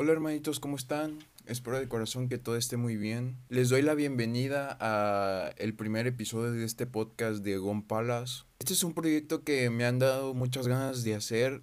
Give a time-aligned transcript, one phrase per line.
[0.00, 1.18] Hola hermanitos, ¿cómo están?
[1.44, 3.36] Espero de corazón que todo esté muy bien.
[3.48, 8.44] Les doy la bienvenida a el primer episodio de este podcast de Gon Palace.
[8.60, 11.62] Este es un proyecto que me han dado muchas ganas de hacer,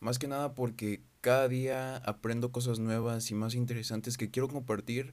[0.00, 5.12] más que nada porque cada día aprendo cosas nuevas y más interesantes que quiero compartir,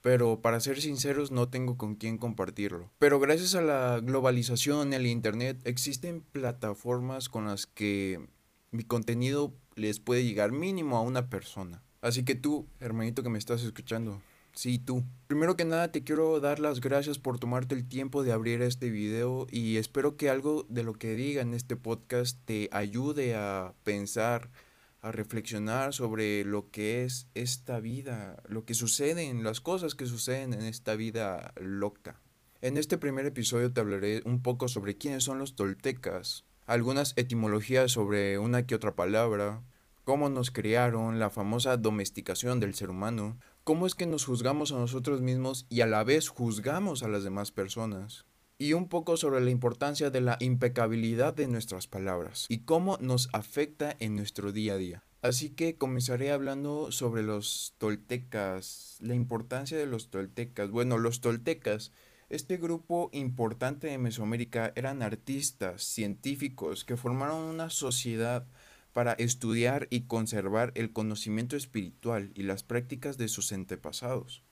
[0.00, 2.90] pero para ser sinceros no tengo con quién compartirlo.
[2.98, 8.26] Pero gracias a la globalización y al internet existen plataformas con las que
[8.70, 11.82] mi contenido les puede llegar mínimo a una persona.
[12.00, 14.20] Así que tú, hermanito que me estás escuchando,
[14.52, 15.04] sí tú.
[15.26, 18.90] Primero que nada te quiero dar las gracias por tomarte el tiempo de abrir este
[18.90, 23.74] video y espero que algo de lo que diga en este podcast te ayude a
[23.84, 24.50] pensar,
[25.02, 30.54] a reflexionar sobre lo que es esta vida, lo que sucede las cosas que suceden
[30.54, 32.20] en esta vida loca.
[32.62, 37.92] En este primer episodio te hablaré un poco sobre quiénes son los toltecas, algunas etimologías
[37.92, 39.62] sobre una que otra palabra,
[40.06, 44.76] cómo nos criaron, la famosa domesticación del ser humano, cómo es que nos juzgamos a
[44.76, 48.24] nosotros mismos y a la vez juzgamos a las demás personas,
[48.56, 53.28] y un poco sobre la importancia de la impecabilidad de nuestras palabras y cómo nos
[53.32, 55.02] afecta en nuestro día a día.
[55.22, 60.70] Así que comenzaré hablando sobre los toltecas, la importancia de los toltecas.
[60.70, 61.90] Bueno, los toltecas
[62.28, 68.46] este grupo importante de Mesoamérica eran artistas, científicos, que formaron una sociedad
[68.96, 74.42] para estudiar y conservar el conocimiento espiritual y las prácticas de sus antepasados.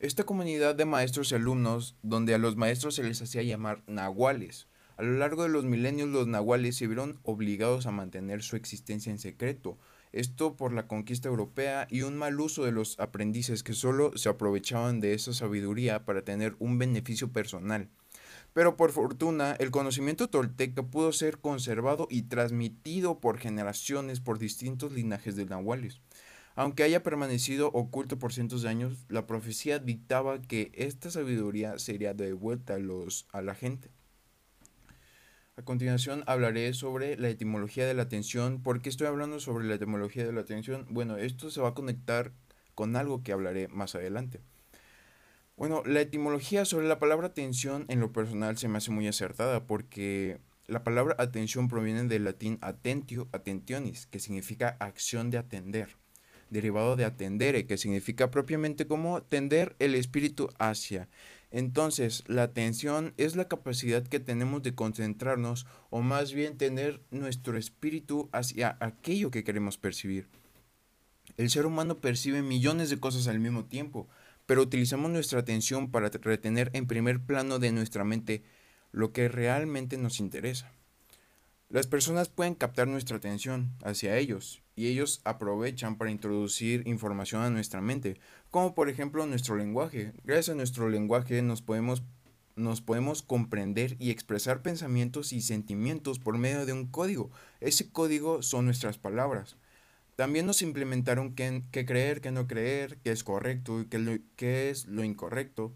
[0.00, 4.66] Esta comunidad de maestros y alumnos, donde a los maestros se les hacía llamar nahuales,
[4.96, 9.12] a lo largo de los milenios los nahuales se vieron obligados a mantener su existencia
[9.12, 9.78] en secreto,
[10.10, 14.28] esto por la conquista europea y un mal uso de los aprendices que solo se
[14.28, 17.90] aprovechaban de esa sabiduría para tener un beneficio personal.
[18.54, 24.92] Pero por fortuna, el conocimiento tolteca pudo ser conservado y transmitido por generaciones por distintos
[24.92, 26.00] linajes de nahuales.
[26.54, 32.14] Aunque haya permanecido oculto por cientos de años, la profecía dictaba que esta sabiduría sería
[32.14, 33.90] devuelta a, los, a la gente.
[35.56, 38.62] A continuación hablaré sobre la etimología de la atención.
[38.62, 40.86] ¿Por qué estoy hablando sobre la etimología de la atención?
[40.90, 42.32] Bueno, esto se va a conectar
[42.76, 44.40] con algo que hablaré más adelante.
[45.56, 49.66] Bueno, la etimología sobre la palabra atención en lo personal se me hace muy acertada
[49.68, 55.96] porque la palabra atención proviene del latín atentio, attentionis, que significa acción de atender,
[56.50, 61.08] derivado de atendere, que significa propiamente como tender el espíritu hacia.
[61.52, 67.56] Entonces, la atención es la capacidad que tenemos de concentrarnos o más bien tener nuestro
[67.56, 70.28] espíritu hacia aquello que queremos percibir.
[71.36, 74.08] El ser humano percibe millones de cosas al mismo tiempo,
[74.46, 78.42] pero utilizamos nuestra atención para retener en primer plano de nuestra mente
[78.92, 80.72] lo que realmente nos interesa.
[81.70, 87.50] Las personas pueden captar nuestra atención hacia ellos y ellos aprovechan para introducir información a
[87.50, 90.12] nuestra mente, como por ejemplo nuestro lenguaje.
[90.24, 92.02] Gracias a nuestro lenguaje nos podemos,
[92.54, 97.30] nos podemos comprender y expresar pensamientos y sentimientos por medio de un código.
[97.60, 99.56] Ese código son nuestras palabras.
[100.16, 103.86] También nos implementaron qué, creer, qué no creer, qué es correcto y
[104.36, 105.74] qué, es lo incorrecto,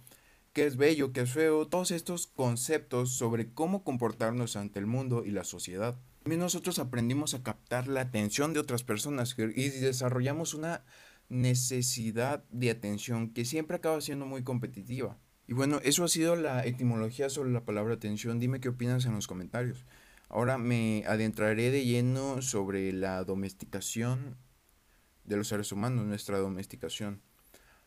[0.52, 5.24] qué es bello, qué es feo, todos estos conceptos sobre cómo comportarnos ante el mundo
[5.24, 5.98] y la sociedad.
[6.22, 10.84] También nosotros aprendimos a captar la atención de otras personas y desarrollamos una
[11.28, 15.18] necesidad de atención que siempre acaba siendo muy competitiva.
[15.48, 18.38] Y bueno, eso ha sido la etimología sobre la palabra atención.
[18.38, 19.84] Dime qué opinas en los comentarios.
[20.28, 24.36] Ahora me adentraré de lleno sobre la domesticación
[25.24, 27.22] de los seres humanos, nuestra domesticación.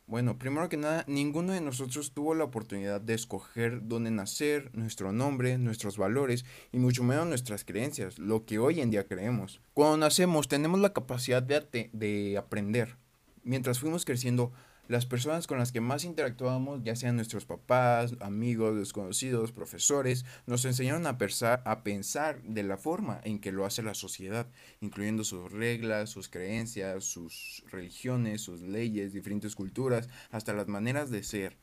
[0.07, 5.13] Bueno, primero que nada, ninguno de nosotros tuvo la oportunidad de escoger dónde nacer, nuestro
[5.13, 9.61] nombre, nuestros valores y mucho menos nuestras creencias, lo que hoy en día creemos.
[9.73, 12.97] Cuando nacemos tenemos la capacidad de, de aprender.
[13.43, 14.51] Mientras fuimos creciendo,
[14.91, 20.65] las personas con las que más interactuamos, ya sean nuestros papás, amigos, desconocidos, profesores, nos
[20.65, 24.47] enseñaron a pensar, de la forma en que lo hace la sociedad,
[24.81, 31.23] incluyendo sus reglas, sus creencias, sus religiones, sus leyes, diferentes culturas, hasta las maneras de
[31.23, 31.57] ser.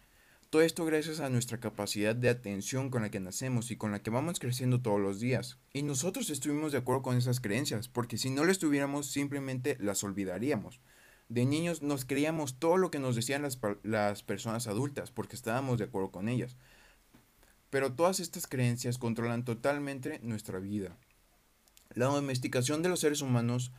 [0.48, 4.02] Todo esto gracias a nuestra capacidad de atención con la que nacemos y con la
[4.02, 5.58] que vamos creciendo todos los días.
[5.74, 10.02] Y nosotros estuvimos de acuerdo con esas creencias, porque si no las tuviéramos simplemente las
[10.02, 10.80] olvidaríamos.
[11.28, 15.84] De niños nos creíamos todo lo que nos decían las, personas adultas porque estábamos de
[15.84, 16.56] acuerdo con ellas.
[17.70, 20.96] Pero todas estas creencias controlan totalmente nuestra vida.
[21.94, 23.72] La domesticación de los seres humanos,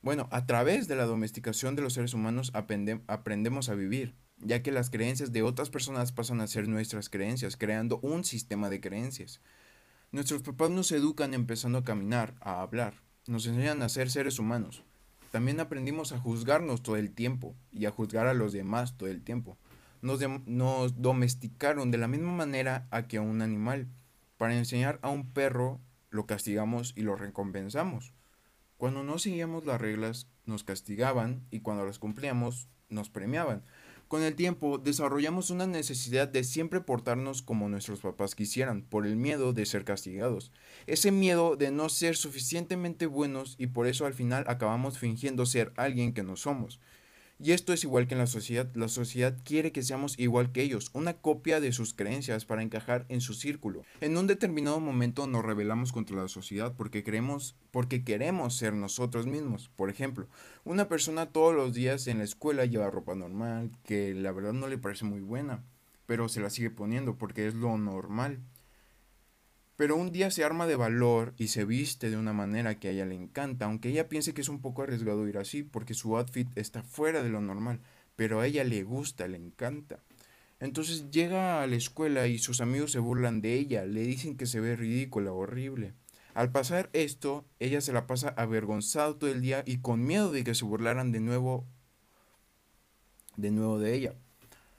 [0.00, 4.72] bueno, a través de la domesticación de los seres humanos aprendemos a vivir, ya que
[4.72, 9.40] las creencias de otras personas pasan a ser nuestras creencias, creando un sistema de creencias.
[10.10, 14.84] Nuestros papás nos educan empezando a caminar, a hablar, nos enseñan a ser seres humanos.
[15.36, 19.22] También aprendimos a juzgarnos todo el tiempo y a juzgar a los demás todo el
[19.22, 19.58] tiempo.
[20.00, 20.18] Nos,
[20.96, 23.86] domesticaron de la misma manera a que a un animal.
[24.38, 25.78] Para enseñar a un perro
[26.08, 28.14] lo castigamos y lo recompensamos.
[28.78, 33.62] Cuando no seguíamos las reglas nos castigaban y cuando las cumplíamos nos premiaban.
[34.08, 39.16] Con el tiempo desarrollamos una necesidad de siempre portarnos como nuestros papás quisieran, por el
[39.16, 40.52] miedo de ser castigados.
[40.86, 45.72] Ese miedo de no ser suficientemente buenos y por eso al final acabamos fingiendo ser
[45.76, 46.78] alguien que no somos.
[47.38, 48.66] Y esto es igual que en la sociedad.
[48.74, 53.04] La sociedad quiere que seamos igual que ellos, una copia de sus creencias para encajar
[53.10, 53.82] en su círculo.
[54.00, 59.26] En un determinado momento nos rebelamos contra la sociedad porque creemos, porque queremos ser nosotros
[59.26, 59.70] mismos.
[59.76, 60.28] Por ejemplo,
[60.64, 64.66] una persona todos los días en la escuela lleva ropa normal, que la verdad no
[64.66, 65.62] le parece muy buena,
[66.06, 68.40] pero se la sigue poniendo porque es lo normal.
[69.76, 72.90] Pero un día se arma de valor y se viste de una manera que a
[72.92, 76.16] ella le encanta, aunque ella piense que es un poco arriesgado ir así, porque su
[76.16, 77.80] outfit está fuera de lo normal,
[78.16, 80.00] pero a ella le gusta, le encanta.
[80.60, 84.46] Entonces llega a la escuela y sus amigos se burlan de ella, le dicen que
[84.46, 85.92] se ve ridícula, horrible.
[86.32, 90.44] Al pasar esto, ella se la pasa avergonzada todo el día y con miedo de
[90.44, 91.66] que se burlaran de nuevo
[93.36, 94.14] de nuevo de ella.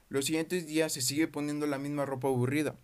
[0.09, 2.75] Los siguientes días se sigue poniendo la misma ropa aburrida,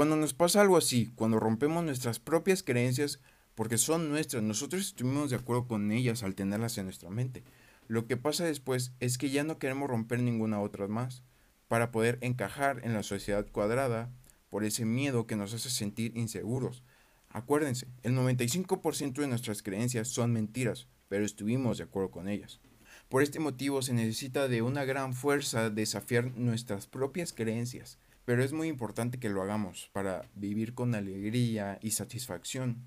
[0.00, 3.20] cuando nos pasa algo así, cuando rompemos nuestras propias creencias,
[3.54, 7.44] porque son nuestras, nosotros estuvimos de acuerdo con ellas al tenerlas en nuestra mente.
[7.86, 11.22] Lo que pasa después es que ya no queremos romper ninguna otra más
[11.68, 14.10] para poder encajar en la sociedad cuadrada
[14.48, 16.82] por ese miedo que nos hace sentir inseguros.
[17.28, 22.62] Acuérdense, el 95% de nuestras creencias son mentiras, pero estuvimos de acuerdo con ellas.
[23.10, 28.52] Por este motivo se necesita de una gran fuerza desafiar nuestras propias creencias pero es
[28.52, 32.86] muy importante que lo hagamos para vivir con alegría y satisfacción.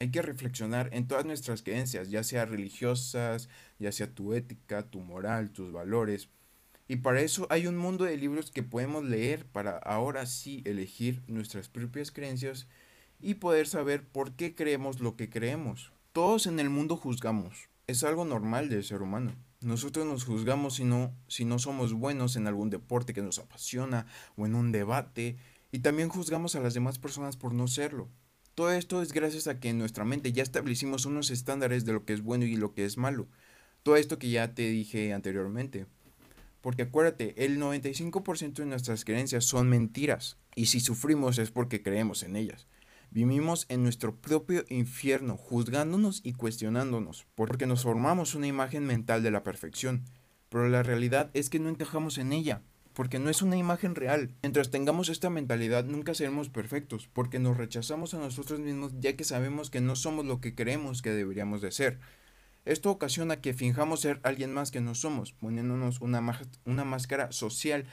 [0.00, 3.48] Hay que reflexionar en todas nuestras creencias, ya sea religiosas,
[3.78, 6.28] ya sea tu ética, tu moral, tus valores.
[6.88, 11.22] Y para eso hay un mundo de libros que podemos leer para ahora sí elegir
[11.28, 12.66] nuestras propias creencias
[13.20, 15.92] y poder saber por qué creemos lo que creemos.
[16.12, 17.68] Todos en el mundo juzgamos.
[17.86, 19.34] Es algo normal del ser humano.
[19.64, 24.06] Nosotros nos juzgamos si no, si no somos buenos en algún deporte que nos apasiona
[24.36, 25.38] o en un debate
[25.72, 28.10] y también juzgamos a las demás personas por no serlo.
[28.54, 32.04] Todo esto es gracias a que en nuestra mente ya establecimos unos estándares de lo
[32.04, 33.26] que es bueno y lo que es malo.
[33.82, 35.86] Todo esto que ya te dije anteriormente.
[36.60, 42.22] Porque acuérdate, el 95% de nuestras creencias son mentiras y si sufrimos es porque creemos
[42.22, 42.66] en ellas.
[43.14, 49.30] Vivimos en nuestro propio infierno, juzgándonos y cuestionándonos, porque nos formamos una imagen mental de
[49.30, 50.02] la perfección,
[50.48, 52.62] pero la realidad es que no encajamos en ella,
[52.92, 54.34] porque no es una imagen real.
[54.42, 59.22] Mientras tengamos esta mentalidad nunca seremos perfectos, porque nos rechazamos a nosotros mismos ya que
[59.22, 62.00] sabemos que no somos lo que creemos que deberíamos de ser.
[62.64, 66.20] Esto ocasiona que finjamos ser alguien más que no somos, poniéndonos una,
[66.64, 67.84] una máscara social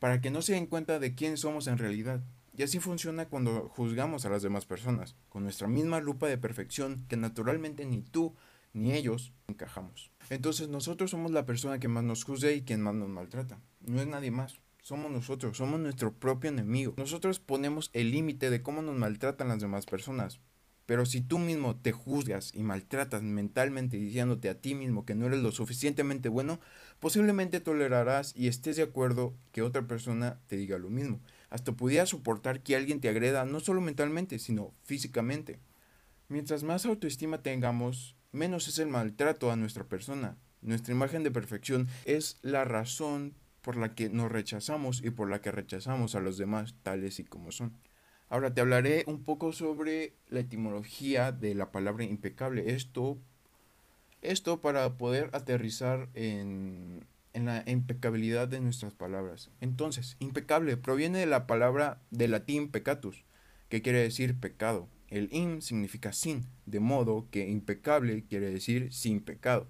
[0.00, 2.24] para que no se den cuenta de quién somos en realidad.
[2.56, 7.04] Y así funciona cuando juzgamos a las demás personas, con nuestra misma lupa de perfección
[7.08, 8.34] que naturalmente ni tú
[8.72, 10.10] ni ellos encajamos.
[10.30, 13.58] Entonces nosotros somos la persona que más nos juzga y quien más nos maltrata.
[13.80, 14.60] No es nadie más.
[14.82, 16.94] Somos nosotros, somos nuestro propio enemigo.
[16.96, 20.40] Nosotros ponemos el límite de cómo nos maltratan las demás personas.
[20.86, 25.26] Pero si tú mismo te juzgas y maltratas mentalmente diciéndote a ti mismo que no
[25.26, 26.60] eres lo suficientemente bueno,
[27.00, 31.20] posiblemente tolerarás y estés de acuerdo que otra persona te diga lo mismo.
[31.54, 35.60] Hasta pudieras soportar que alguien te agreda no solo mentalmente, sino físicamente.
[36.28, 40.36] Mientras más autoestima tengamos, menos es el maltrato a nuestra persona.
[40.62, 45.40] Nuestra imagen de perfección es la razón por la que nos rechazamos y por la
[45.40, 47.78] que rechazamos a los demás tales y como son.
[48.28, 52.72] Ahora te hablaré un poco sobre la etimología de la palabra impecable.
[52.74, 53.16] Esto,
[54.22, 59.50] esto para poder aterrizar en, en la impecabilidad de nuestras palabras.
[59.60, 63.24] Entonces, impecable proviene de la palabra de latín peccatus,
[63.68, 64.88] que quiere decir pecado.
[65.08, 69.68] El im significa sin, de modo que impecable quiere decir sin pecado.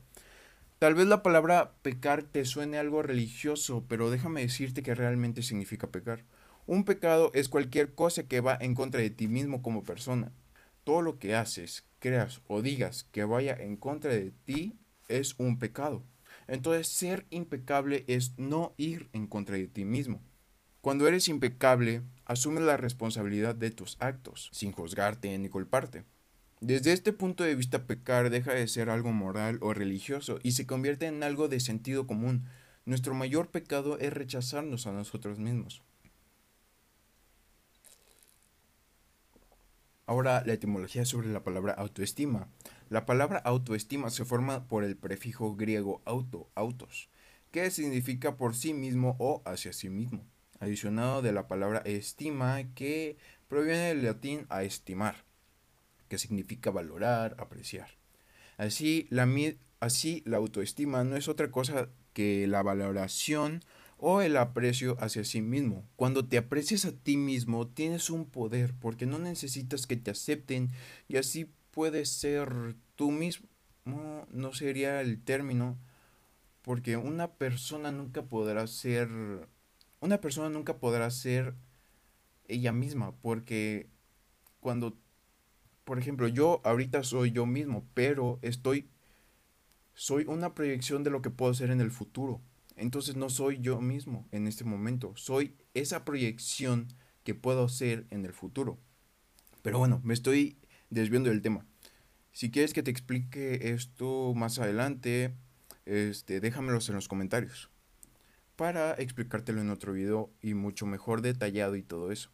[0.78, 5.86] Tal vez la palabra pecar te suene algo religioso, pero déjame decirte que realmente significa
[5.86, 6.24] pecar.
[6.66, 10.32] Un pecado es cualquier cosa que va en contra de ti mismo como persona.
[10.82, 14.78] Todo lo que haces, creas o digas que vaya en contra de ti
[15.08, 16.04] es un pecado.
[16.46, 20.20] Entonces, ser impecable es no ir en contra de ti mismo.
[20.80, 26.04] Cuando eres impecable, asumes la responsabilidad de tus actos, sin juzgarte ni culparte.
[26.60, 30.66] Desde este punto de vista, pecar deja de ser algo moral o religioso y se
[30.66, 32.46] convierte en algo de sentido común.
[32.86, 35.82] Nuestro mayor pecado es rechazarnos a nosotros mismos.
[40.06, 42.48] Ahora, la etimología sobre la palabra autoestima.
[42.90, 47.08] La palabra autoestima se forma por el prefijo griego auto, autos,
[47.50, 50.26] que significa por sí mismo o hacia sí mismo,
[50.60, 53.16] adicionado de la palabra estima que
[53.48, 55.24] proviene del latín a estimar,
[56.08, 57.88] que significa valorar, apreciar.
[58.58, 59.28] Así la,
[59.80, 63.62] así, la autoestima no es otra cosa que la valoración
[63.96, 65.88] o el aprecio hacia sí mismo.
[65.96, 70.70] Cuando te aprecias a ti mismo, tienes un poder porque no necesitas que te acepten
[71.08, 73.48] y así puedes ser tú mismo.
[73.84, 75.76] No sería el término
[76.62, 79.08] porque una persona nunca podrá ser
[80.00, 81.54] una persona nunca podrá ser
[82.46, 83.88] ella misma porque
[84.60, 84.96] cuando
[85.84, 88.88] por ejemplo, yo ahorita soy yo mismo, pero estoy
[89.92, 92.40] soy una proyección de lo que puedo ser en el futuro.
[92.76, 96.88] Entonces no soy yo mismo en este momento, soy esa proyección
[97.22, 98.78] que puedo ser en el futuro.
[99.62, 100.58] Pero bueno, me estoy
[100.94, 101.66] desviando del tema.
[102.32, 105.34] Si quieres que te explique esto más adelante,
[105.84, 107.70] este, déjamelos en los comentarios
[108.56, 112.30] para explicártelo en otro video y mucho mejor detallado y todo eso.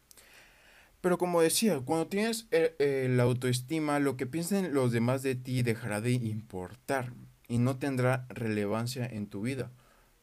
[1.01, 5.99] Pero como decía, cuando tienes la autoestima, lo que piensen los demás de ti dejará
[5.99, 7.11] de importar
[7.47, 9.71] y no tendrá relevancia en tu vida.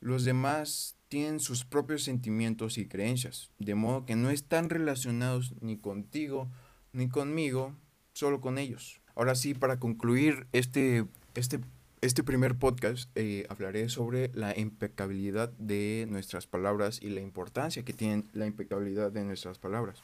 [0.01, 5.79] Los demás tienen sus propios sentimientos y creencias, de modo que no están relacionados ni
[5.79, 6.49] contigo
[6.93, 7.75] ni conmigo,
[8.19, 9.01] solo con ellos.
[9.15, 11.61] Ahora sí, para concluir este, este,
[12.01, 17.93] este primer podcast, eh, hablaré sobre la impecabilidad de nuestras palabras y la importancia que
[17.93, 20.03] tiene la impecabilidad de nuestras palabras.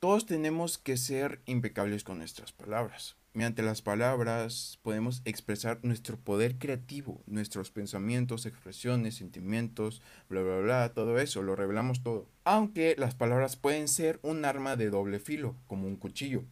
[0.00, 3.16] Todos tenemos que ser impecables con nuestras palabras.
[3.34, 10.92] Mediante las palabras podemos expresar nuestro poder creativo, nuestros pensamientos, expresiones, sentimientos, bla, bla, bla,
[10.92, 12.28] todo eso, lo revelamos todo.
[12.44, 16.44] Aunque las palabras pueden ser un arma de doble filo, como un cuchillo.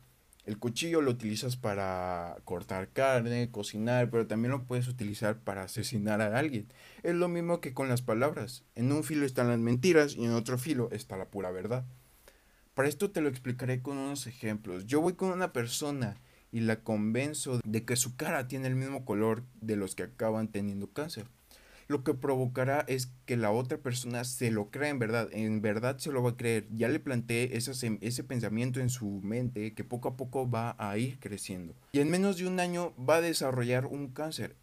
[0.44, 6.20] El cuchillo lo utilizas para cortar carne, cocinar, pero también lo puedes utilizar para asesinar
[6.20, 6.66] a alguien.
[7.04, 8.64] Es lo mismo que con las palabras.
[8.74, 11.84] En un filo están las mentiras y en otro filo está la pura verdad.
[12.74, 14.86] Para esto te lo explicaré con unos ejemplos.
[14.86, 16.16] Yo voy con una persona
[16.50, 20.48] y la convenzo de que su cara tiene el mismo color de los que acaban
[20.48, 21.26] teniendo cáncer.
[21.92, 25.98] Lo que provocará es que la otra persona se lo crea en verdad, en verdad
[25.98, 26.66] se lo va a creer.
[26.70, 30.96] Ya le planteé ese, ese pensamiento en su mente que poco a poco va a
[30.96, 31.74] ir creciendo.
[31.92, 34.56] Y en menos de un año va a desarrollar un cáncer.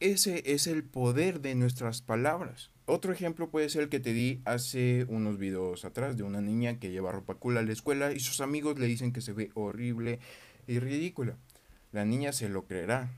[0.00, 2.72] Ese es el poder de nuestras palabras.
[2.86, 6.80] Otro ejemplo puede ser el que te di hace unos videos atrás de una niña
[6.80, 9.52] que lleva ropa cool a la escuela y sus amigos le dicen que se ve
[9.54, 10.18] horrible
[10.66, 11.36] y ridícula.
[11.92, 13.12] La niña se lo creerá.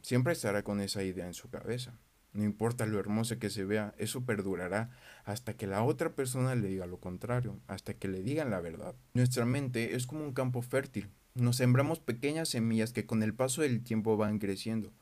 [0.00, 1.98] Siempre estará con esa idea en su cabeza.
[2.32, 4.90] No importa lo hermosa que se vea, eso perdurará
[5.24, 8.94] hasta que la otra persona le diga lo contrario, hasta que le digan la verdad.
[9.14, 11.10] Nuestra mente es como un campo fértil.
[11.34, 14.92] Nos sembramos pequeñas semillas que con el paso del tiempo van creciendo.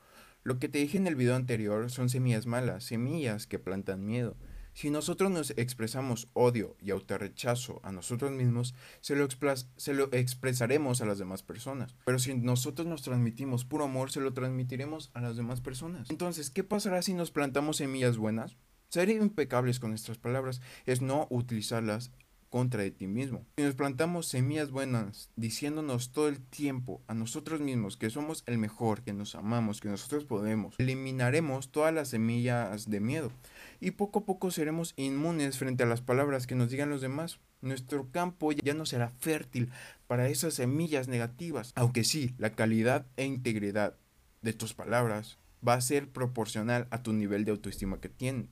[0.43, 4.35] Lo que te dije en el video anterior son semillas malas, semillas que plantan miedo.
[4.79, 9.27] Si nosotros nos expresamos odio y autorrechazo a nosotros mismos, se lo,
[9.75, 11.97] se lo expresaremos a las demás personas.
[12.05, 16.09] Pero si nosotros nos transmitimos puro amor, se lo transmitiremos a las demás personas.
[16.09, 18.55] Entonces, ¿qué pasará si nos plantamos semillas buenas?
[18.87, 22.13] Ser impecables con nuestras palabras es no utilizarlas
[22.49, 23.45] contra de ti mismo.
[23.57, 28.57] Si nos plantamos semillas buenas diciéndonos todo el tiempo a nosotros mismos que somos el
[28.57, 33.31] mejor, que nos amamos, que nosotros podemos, eliminaremos todas las semillas de miedo
[33.79, 37.39] y poco a poco seremos inmunes frente a las palabras que nos digan los demás.
[37.61, 39.69] Nuestro campo ya no será fértil
[40.07, 43.95] para esas semillas negativas, aunque sí, la calidad e integridad
[44.41, 48.09] de tus palabras va a ser proporcional a tu nivel de autoestima que,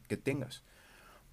[0.08, 0.63] que tengas.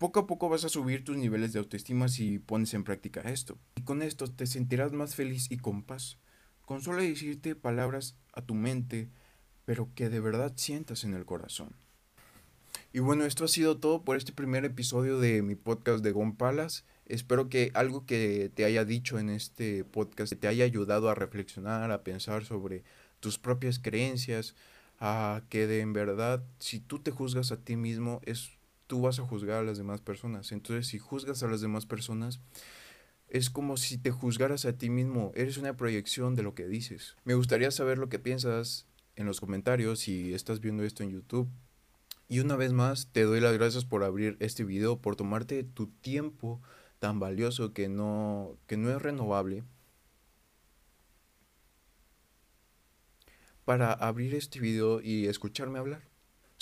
[0.04, 3.56] Poco a poco vas a subir tus niveles de autoestima si pones en práctica esto.
[3.75, 6.18] Y con esto te sentirás más feliz y con paz.
[6.61, 9.08] Con solo decirte palabras a tu mente,
[9.64, 11.75] pero que de verdad sientas en el corazón.
[12.92, 16.84] Y bueno, esto ha sido todo por este primer episodio de mi podcast de Gompalas.
[17.06, 21.90] Espero que algo que te haya dicho en este podcast te haya ayudado a reflexionar,
[21.90, 22.84] a pensar sobre
[23.20, 24.54] tus propias creencias,
[25.00, 28.50] a que de en verdad, si tú te juzgas a ti mismo, es
[28.86, 30.52] tú vas a juzgar a las demás personas.
[30.52, 32.40] Entonces, si juzgas a las demás personas,
[33.28, 35.32] es como si te juzgaras a ti mismo.
[35.34, 37.16] Eres una proyección de lo que dices.
[37.24, 38.86] Me gustaría saber lo que piensas
[39.16, 41.48] en los comentarios si estás viendo esto en YouTube.
[42.28, 45.88] Y una vez más, te doy las gracias por abrir este video, por tomarte tu
[45.88, 46.60] tiempo
[46.98, 49.64] tan valioso que no, que no es renovable.
[53.64, 56.13] Para abrir este video y escucharme hablar.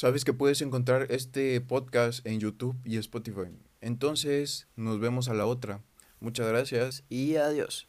[0.03, 3.57] Sabes que puedes encontrar este podcast en YouTube y Spotify.
[3.81, 5.81] Entonces, nos vemos a la otra.
[6.19, 7.87] Muchas gracias y adiós.